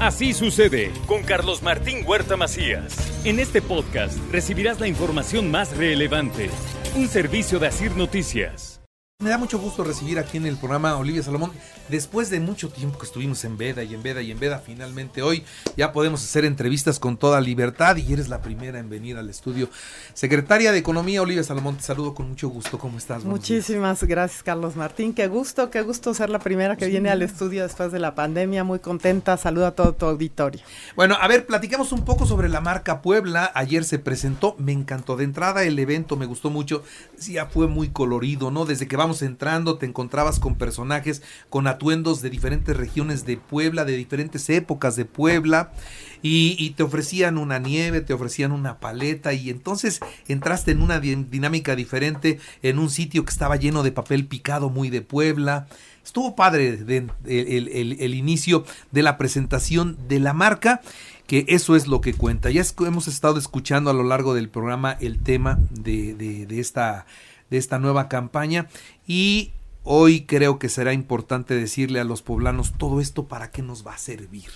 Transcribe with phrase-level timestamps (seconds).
[0.00, 2.96] Así sucede con Carlos Martín Huerta Macías.
[3.24, 6.50] En este podcast recibirás la información más relevante.
[6.94, 8.77] Un servicio de Asir Noticias.
[9.20, 11.50] Me da mucho gusto recibir aquí en el programa a Olivia Salomón.
[11.88, 15.22] Después de mucho tiempo que estuvimos en veda y en veda y en veda, finalmente
[15.22, 15.42] hoy
[15.76, 19.70] ya podemos hacer entrevistas con toda libertad y eres la primera en venir al estudio.
[20.14, 22.78] Secretaria de Economía, Olivia Salomón, te saludo con mucho gusto.
[22.78, 23.24] ¿Cómo estás?
[23.24, 25.12] Buenos Muchísimas gracias, Carlos Martín.
[25.12, 28.62] Qué gusto, qué gusto ser la primera que viene al estudio después de la pandemia.
[28.62, 29.36] Muy contenta.
[29.36, 30.60] Saludo a todo tu auditorio.
[30.94, 33.50] Bueno, a ver, platicamos un poco sobre la marca Puebla.
[33.56, 35.16] Ayer se presentó, me encantó.
[35.16, 36.84] De entrada el evento me gustó mucho.
[37.16, 38.64] Sí, ya fue muy colorido, ¿no?
[38.64, 43.84] Desde que vamos entrando te encontrabas con personajes con atuendos de diferentes regiones de Puebla,
[43.84, 45.72] de diferentes épocas de Puebla.
[46.20, 51.14] Y, te ofrecían una nieve, te ofrecían una paleta y entonces entraste en una di-
[51.14, 55.68] dinámica diferente en un sitio que estaba lleno de papel picado muy de Puebla.
[56.04, 56.78] Estuvo padre
[57.26, 60.80] el, inicio de la presentación de la marca,
[61.28, 62.50] que eso es lo que cuenta.
[62.50, 67.06] Ya hemos estado escuchando a lo largo del programa el tema de- de esta,
[67.50, 68.68] de esta nueva campaña
[69.06, 69.52] y
[69.84, 73.94] hoy creo que será importante decirle a los poblanos todo esto para qué nos va
[73.94, 74.50] a servir.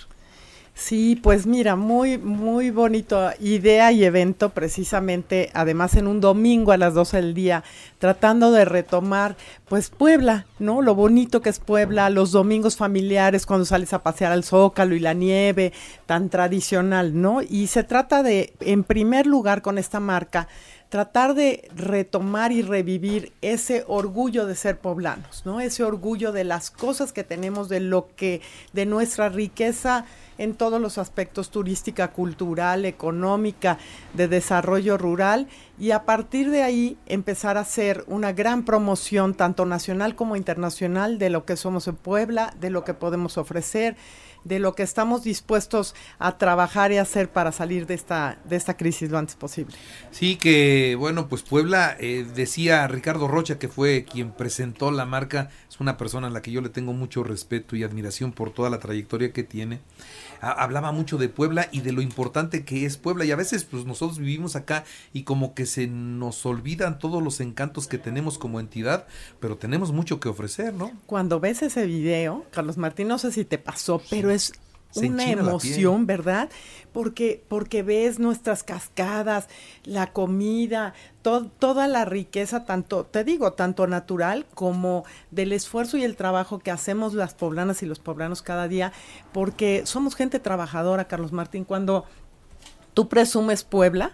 [0.75, 6.77] Sí, pues mira, muy, muy bonito idea y evento, precisamente, además en un domingo a
[6.77, 7.63] las 12 del día,
[7.99, 9.37] tratando de retomar,
[9.69, 10.81] pues Puebla, ¿no?
[10.81, 14.99] Lo bonito que es Puebla, los domingos familiares cuando sales a pasear al Zócalo y
[14.99, 15.73] la nieve,
[16.07, 17.43] tan tradicional, ¿no?
[17.43, 20.47] Y se trata de, en primer lugar, con esta marca,
[20.93, 25.59] tratar de retomar y revivir ese orgullo de ser poblanos, ¿no?
[25.59, 28.41] Ese orgullo de las cosas que tenemos, de lo que,
[28.73, 30.05] de nuestra riqueza
[30.37, 33.77] en todos los aspectos turística, cultural, económica,
[34.13, 35.47] de desarrollo rural
[35.79, 41.17] y a partir de ahí empezar a hacer una gran promoción tanto nacional como internacional
[41.17, 43.95] de lo que somos en Puebla, de lo que podemos ofrecer,
[44.43, 48.75] de lo que estamos dispuestos a trabajar y hacer para salir de esta de esta
[48.75, 49.75] crisis lo antes posible.
[50.11, 55.49] Sí, que bueno, pues Puebla, eh, decía Ricardo Rocha, que fue quien presentó la marca,
[55.69, 58.69] es una persona a la que yo le tengo mucho respeto y admiración por toda
[58.69, 59.79] la trayectoria que tiene.
[60.43, 63.63] Ha- hablaba mucho de Puebla y de lo importante que es Puebla y a veces
[63.63, 64.83] pues nosotros vivimos acá
[65.13, 69.07] y como que se nos olvidan todos los encantos que tenemos como entidad,
[69.39, 70.91] pero tenemos mucho que ofrecer, ¿no?
[71.05, 74.53] Cuando ves ese video, Carlos Martín, no sé si te pasó, pero es
[74.93, 76.49] Se una emoción, ¿verdad?
[76.91, 79.47] Porque, porque ves nuestras cascadas,
[79.83, 80.93] la comida,
[81.23, 86.59] to- toda la riqueza, tanto, te digo, tanto natural como del esfuerzo y el trabajo
[86.59, 88.93] que hacemos las poblanas y los poblanos cada día,
[89.31, 91.63] porque somos gente trabajadora, Carlos Martín.
[91.65, 92.05] Cuando
[92.93, 94.11] tú presumes Puebla,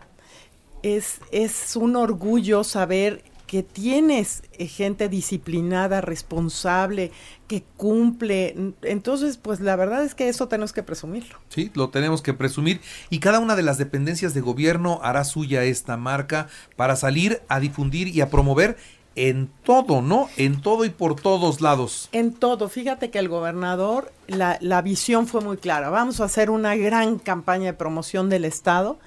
[0.81, 7.11] es, es un orgullo saber que tienes eh, gente disciplinada, responsable,
[7.47, 8.49] que cumple.
[8.51, 11.39] N- Entonces, pues la verdad es que eso tenemos que presumirlo.
[11.49, 15.63] Sí, lo tenemos que presumir y cada una de las dependencias de gobierno hará suya
[15.63, 18.77] esta marca para salir a difundir y a promover
[19.15, 20.29] en todo, ¿no?
[20.37, 22.07] En todo y por todos lados.
[22.11, 25.89] En todo, fíjate que el gobernador, la, la visión fue muy clara.
[25.89, 28.99] Vamos a hacer una gran campaña de promoción del Estado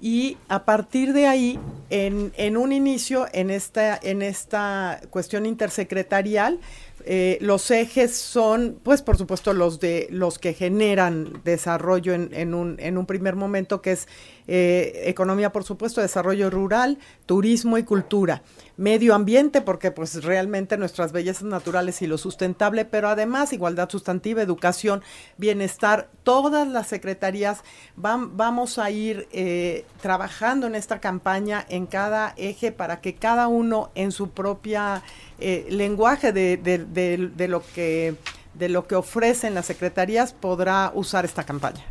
[0.00, 1.58] y a partir de ahí,
[1.88, 6.60] en, en un inicio, en esta, en esta cuestión intersecretarial,
[7.08, 12.76] eh, los ejes son, pues por supuesto, los de los que generan desarrollo en, un,
[12.80, 14.08] en un primer momento, que es
[14.48, 18.42] eh, economía, por supuesto, desarrollo rural, turismo y cultura.
[18.76, 24.42] Medio ambiente, porque pues realmente nuestras bellezas naturales y lo sustentable, pero además igualdad sustantiva,
[24.42, 25.02] educación,
[25.38, 27.62] bienestar, todas las secretarías
[27.96, 33.48] van, vamos a ir eh, trabajando en esta campaña en cada eje para que cada
[33.48, 35.02] uno en su propia
[35.38, 38.14] eh, lenguaje de, de- de- de lo que
[38.54, 41.84] de lo que ofrecen las secretarías podrá usar esta campaña.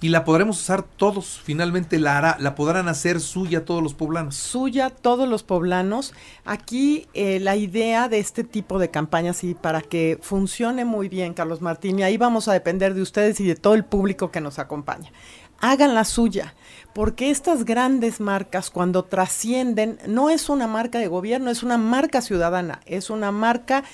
[0.00, 4.36] Y la podremos usar todos, finalmente la hará, la podrán hacer suya todos los poblanos.
[4.36, 6.12] suya todos los poblanos.
[6.44, 11.34] Aquí eh, la idea de este tipo de campañas y para que funcione muy bien,
[11.34, 14.40] Carlos Martín, y ahí vamos a depender de ustedes y de todo el público que
[14.40, 15.10] nos acompaña.
[15.60, 16.54] Hagan la suya,
[16.92, 22.20] porque estas grandes marcas cuando trascienden no es una marca de gobierno, es una marca
[22.20, 23.84] ciudadana, es una marca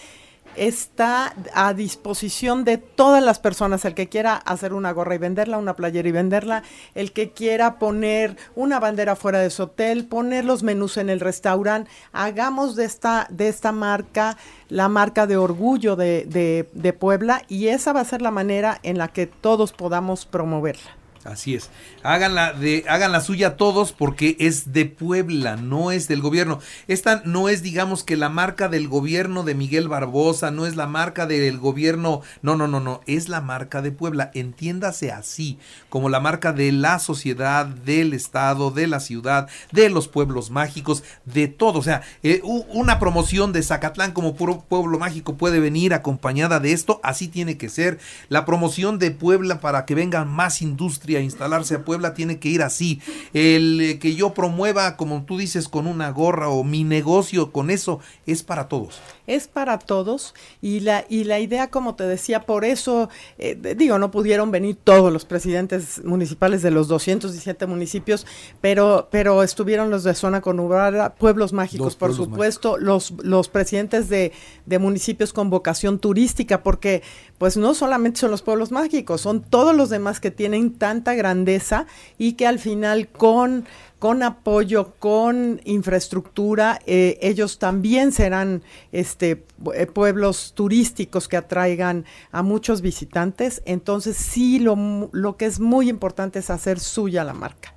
[0.56, 5.58] está a disposición de todas las personas, el que quiera hacer una gorra y venderla,
[5.58, 6.62] una playera y venderla,
[6.94, 11.20] el que quiera poner una bandera fuera de su hotel, poner los menús en el
[11.20, 14.36] restaurante, hagamos de esta, de esta marca
[14.68, 18.78] la marca de orgullo de, de, de Puebla y esa va a ser la manera
[18.82, 20.99] en la que todos podamos promoverla.
[21.24, 21.68] Así es.
[22.02, 26.60] Háganla de hagan la suya todos porque es de Puebla, no es del gobierno.
[26.88, 30.86] Esta no es digamos que la marca del gobierno de Miguel Barbosa, no es la
[30.86, 34.30] marca del gobierno, no, no, no, no, es la marca de Puebla.
[34.32, 35.58] Entiéndase así,
[35.90, 41.04] como la marca de la sociedad, del estado, de la ciudad, de los pueblos mágicos,
[41.26, 45.92] de todo, o sea, eh, una promoción de Zacatlán como puro pueblo mágico puede venir
[45.92, 47.98] acompañada de esto, así tiene que ser.
[48.30, 50.62] La promoción de Puebla para que vengan más
[51.10, 53.00] industria a instalarse a Puebla tiene que ir así.
[53.32, 57.70] El eh, que yo promueva, como tú dices, con una gorra o mi negocio con
[57.70, 59.00] eso, es para todos.
[59.26, 63.08] Es para todos y la, y la idea, como te decía, por eso,
[63.38, 68.26] eh, digo, no pudieron venir todos los presidentes municipales de los 217 municipios,
[68.60, 74.32] pero, pero estuvieron los de zona conurbada, pueblos mágicos, por supuesto, los, los presidentes de,
[74.66, 77.02] de municipios con vocación turística, porque
[77.40, 81.86] pues no solamente son los pueblos mágicos, son todos los demás que tienen tanta grandeza
[82.18, 83.64] y que al final con,
[83.98, 92.42] con apoyo, con infraestructura, eh, ellos también serán este, eh, pueblos turísticos que atraigan a
[92.42, 93.62] muchos visitantes.
[93.64, 97.74] Entonces sí, lo, lo que es muy importante es hacer suya la marca.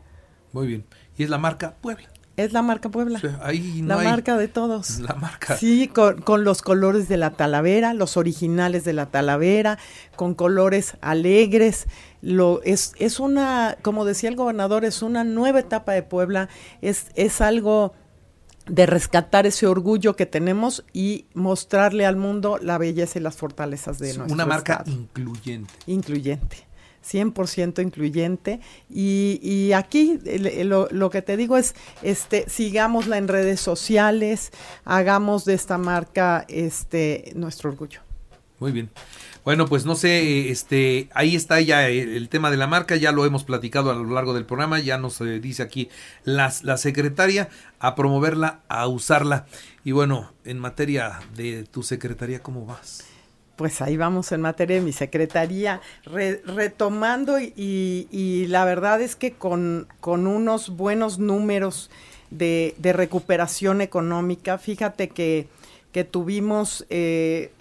[0.52, 0.86] Muy bien.
[1.18, 2.13] Y es la marca Puebla.
[2.36, 3.22] Es la marca Puebla.
[3.44, 5.00] ahí la marca de todos.
[5.00, 5.56] La marca.
[5.56, 9.78] Sí, con, los colores de la talavera, los originales de la talavera,
[10.16, 11.86] con colores alegres.
[12.22, 16.50] Lo, es, es una, como decía el gobernador, es una nueva etapa de Puebla.
[16.82, 17.94] Es, es algo
[18.66, 24.00] de rescatar ese orgullo que tenemos y mostrarle al mundo la belleza y las fortalezas
[24.00, 25.74] de nuestro Una marca incluyente.
[25.86, 26.73] Incluyente.
[27.04, 28.60] 100% incluyente.
[28.90, 30.20] Y, y aquí
[30.64, 34.52] lo, lo, que te digo es, este, sigámosla en redes sociales,
[34.86, 38.02] hagamos de esta marca este, nuestro orgullo.
[38.60, 38.90] Muy bien.
[39.44, 43.26] Bueno, pues no sé, este, ahí está ya el, tema de la marca, ya lo
[43.26, 45.90] hemos platicado a lo largo del programa, ya nos eh, dice aquí
[46.24, 47.50] las, la secretaria
[47.80, 49.46] a promoverla, a usarla.
[49.84, 53.04] Y bueno, en materia de tu secretaría, ¿cómo vas?
[53.56, 59.88] Pues ahí vamos en materia de mi secretaría, retomando y, la verdad es que con,
[60.02, 61.90] unos buenos números
[62.32, 65.48] de, recuperación económica, fíjate que,
[65.92, 67.52] que tuvimos eh,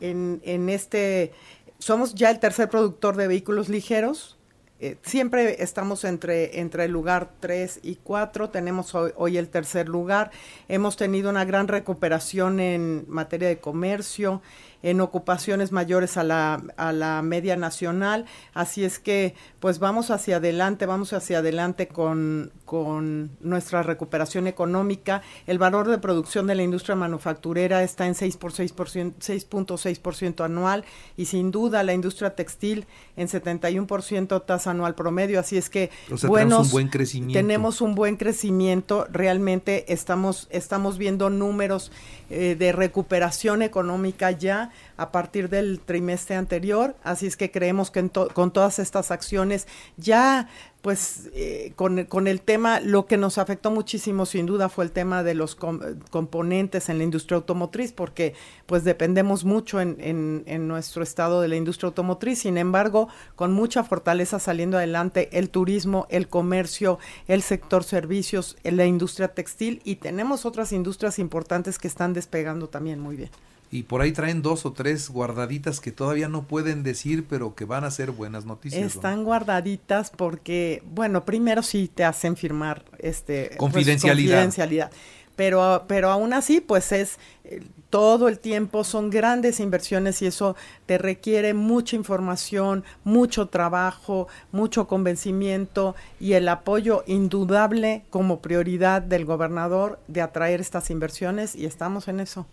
[0.00, 1.32] en, en, este,
[1.78, 4.36] somos ya el tercer productor de vehículos ligeros,
[4.84, 10.32] eh, siempre estamos entre, entre el lugar 3 y 4, tenemos hoy, el tercer lugar,
[10.66, 14.42] hemos tenido una gran recuperación en materia de comercio,
[14.82, 18.26] en ocupaciones mayores a la, a la media nacional.
[18.54, 25.22] Así es que pues vamos hacia adelante, vamos hacia adelante con, con nuestra recuperación económica.
[25.46, 30.84] El valor de producción de la industria manufacturera está en 6.6% anual
[31.16, 35.40] y sin duda la industria textil en 71% tasa anual promedio.
[35.40, 35.90] Así es que
[36.20, 37.38] tenemos un buen crecimiento.
[37.38, 39.06] Tenemos un buen crecimiento.
[39.10, 41.92] Realmente estamos, estamos viendo números
[42.34, 48.08] eh, de recuperación económica ya a partir del trimestre anterior, así es que creemos que
[48.32, 50.48] con todas estas acciones ya
[50.82, 55.22] pues eh, con, el tema, lo que nos afectó muchísimo sin duda fue el tema
[55.22, 58.34] de los componentes en la industria automotriz, porque
[58.66, 64.40] pues dependemos mucho en, nuestro estado de la industria automotriz, sin embargo, con mucha fortaleza
[64.40, 66.98] saliendo adelante el turismo, el comercio,
[67.28, 72.98] el sector servicios, la industria textil y tenemos otras industrias importantes que están despegando también
[72.98, 73.30] muy bien
[73.72, 77.64] y por ahí traen dos o tres guardaditas que todavía no pueden decir, pero que
[77.64, 78.94] van a ser buenas noticias.
[78.94, 84.34] Están guardaditas porque, bueno, primero sí te hacen firmar este pues, confidencialidad.
[84.34, 84.92] confidencialidad.
[85.36, 90.54] Pero, pero aún así, pues es eh, todo el tiempo, son grandes inversiones y eso
[90.84, 99.24] te requiere mucha información, mucho trabajo, mucho convencimiento y el apoyo indudable como prioridad del
[99.24, 102.46] gobernador de atraer estas inversiones y estamos en eso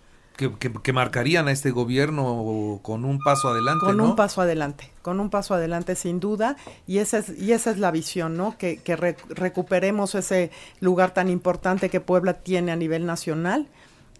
[0.47, 3.85] que, marcarían a este gobierno con un paso adelante.
[3.85, 6.55] Con un paso adelante, con un paso adelante sin duda,
[6.87, 8.57] y esa es, y esa es la visión, ¿no?
[8.57, 13.67] Que, que recuperemos ese lugar tan importante que Puebla tiene a nivel nacional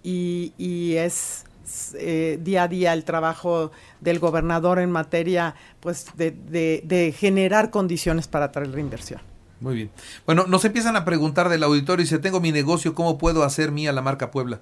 [0.04, 1.46] y, y es
[1.94, 3.72] eh, día a día el trabajo
[4.02, 9.22] del gobernador en materia pues de, de, de generar condiciones para atraer la inversión.
[9.62, 9.92] Muy bien.
[10.26, 13.92] Bueno, nos empiezan a preguntar del auditorio, si tengo mi negocio, ¿cómo puedo hacer mía
[13.92, 14.62] la marca Puebla?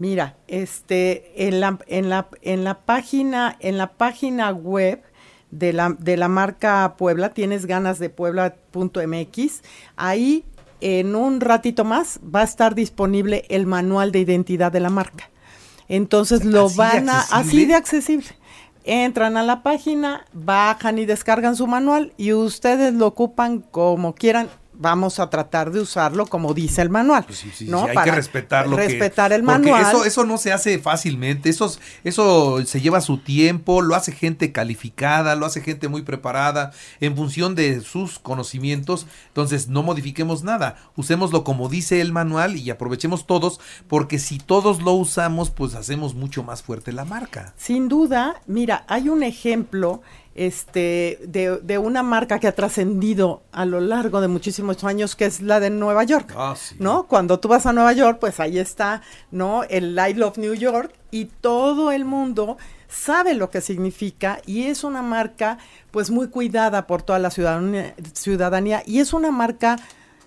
[0.00, 5.02] Mira, este, en la, en la, en la página, en la página web
[5.50, 9.62] de la, de la marca Puebla, tienes ganas de puebla.mx,
[9.96, 10.46] ahí
[10.80, 15.28] en un ratito más va a estar disponible el manual de identidad de la marca.
[15.86, 18.28] Entonces lo ¿Así de van a, así de accesible.
[18.84, 24.48] Entran a la página, bajan y descargan su manual y ustedes lo ocupan como quieran.
[24.82, 27.24] Vamos a tratar de usarlo como dice el manual.
[27.26, 27.82] Pues sí, sí, ¿no?
[27.82, 29.82] sí, hay Para que respetar lo que- respetar el porque manual.
[29.82, 31.70] Eso, eso no se hace fácilmente, eso,
[32.02, 37.14] eso se lleva su tiempo, lo hace gente calificada, lo hace gente muy preparada en
[37.14, 39.06] función de sus conocimientos.
[39.28, 44.80] Entonces, no modifiquemos nada, usémoslo como dice el manual y aprovechemos todos, porque si todos
[44.82, 47.52] lo usamos, pues hacemos mucho más fuerte la marca.
[47.58, 50.00] Sin duda, mira, hay un ejemplo
[50.40, 55.26] este, de, de una marca que ha trascendido a lo largo de muchísimos años, que
[55.26, 56.32] es la de Nueva York.
[56.34, 56.76] Ah, sí.
[56.78, 57.06] ¿No?
[57.06, 59.64] Cuando tú vas a Nueva York, pues ahí está, ¿no?
[59.64, 62.56] El I Love New York y todo el mundo
[62.88, 65.58] sabe lo que significa y es una marca
[65.90, 69.76] pues muy cuidada por toda la ciudadanía, ciudadanía y es una marca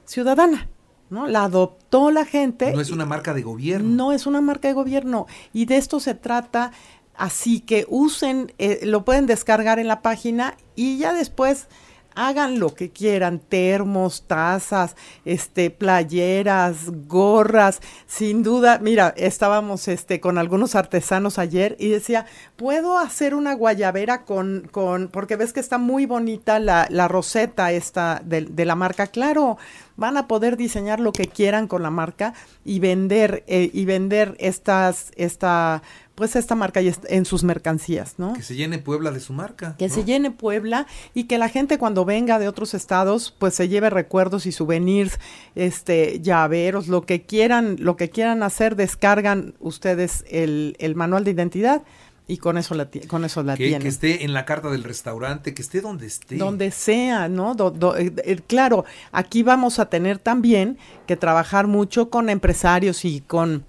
[0.05, 0.69] ciudadana,
[1.09, 1.25] ¿no?
[1.25, 2.71] La adoptó la gente.
[2.71, 3.89] No es una marca de gobierno.
[3.89, 6.71] No es una marca de gobierno y de esto se trata.
[7.15, 11.67] Así que usen, eh, lo pueden descargar en la página y ya después
[12.15, 20.37] hagan lo que quieran, termos, tazas, este, playeras, gorras, sin duda, mira, estábamos este con
[20.37, 25.77] algunos artesanos ayer y decía, puedo hacer una guayabera con, con, porque ves que está
[25.77, 29.57] muy bonita la, la roseta esta de, de la marca, claro,
[29.95, 32.33] van a poder diseñar lo que quieran con la marca
[32.65, 35.83] y vender, eh, y vender estas, esta,
[36.15, 38.33] pues esta marca y est- en sus mercancías, ¿no?
[38.33, 39.75] Que se llene Puebla de su marca.
[39.77, 39.93] que ¿no?
[39.93, 43.89] se llene Puebla y que la gente cuando venga de otros estados pues se lleve
[43.89, 45.19] recuerdos y souvenirs,
[45.55, 51.31] este llaveros, lo que quieran, lo que quieran hacer, descargan ustedes el, el manual de
[51.31, 51.83] identidad
[52.27, 53.81] y con eso la con eso la que, tienen.
[53.81, 56.37] que esté en la carta del restaurante, que esté donde esté.
[56.37, 57.53] Donde sea, ¿no?
[57.55, 63.03] Do- do- eh, eh, claro, aquí vamos a tener también que trabajar mucho con empresarios
[63.05, 63.65] y con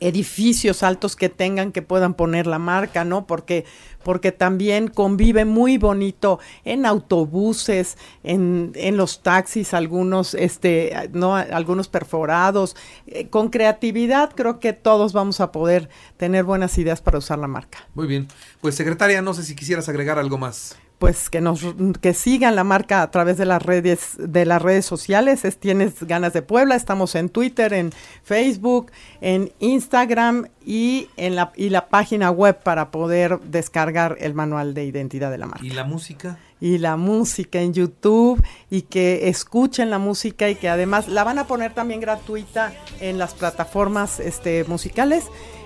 [0.00, 3.26] edificios altos que tengan que puedan poner la marca, ¿no?
[3.26, 3.64] Porque
[4.02, 11.88] porque también convive muy bonito en autobuses, en, en los taxis, algunos este no algunos
[11.88, 12.76] perforados,
[13.06, 17.48] Eh, con creatividad creo que todos vamos a poder tener buenas ideas para usar la
[17.48, 17.78] marca.
[17.94, 18.28] Muy bien.
[18.60, 20.76] Pues secretaria, no sé si quisieras agregar algo más.
[20.98, 21.60] Pues que nos
[22.00, 25.44] que sigan la marca a través de las redes de las redes sociales.
[25.44, 26.74] Es tienes ganas de Puebla.
[26.74, 32.90] Estamos en Twitter en Facebook en Instagram y en la y la página web para
[32.90, 35.64] poder descargar el manual de identidad de la marca.
[35.66, 36.38] ¿Y la música?
[36.58, 41.38] y la música en YouTube y que escuchen la música y que además la van
[41.38, 45.24] a poner también gratuita en las plataformas este musicales.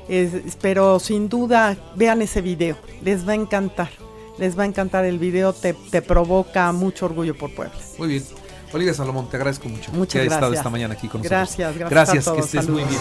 [0.08, 2.76] Es- pero sin duda vean ese video.
[3.04, 3.90] Les va a encantar
[4.40, 8.24] les va a encantar el video te, te provoca mucho orgullo por Puebla Muy bien.
[8.72, 10.60] Olivia Salomón, te agradezco mucho Muchas que hayas estado gracias.
[10.60, 11.90] esta mañana aquí con Gracias, nosotros.
[11.90, 12.54] gracias a que todos.
[12.54, 13.00] estés muy bien.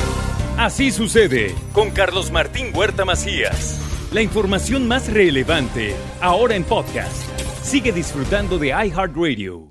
[0.57, 3.79] Así sucede con Carlos Martín Huerta Macías.
[4.11, 7.15] La información más relevante ahora en podcast.
[7.63, 9.68] Sigue disfrutando de iHeartRadio.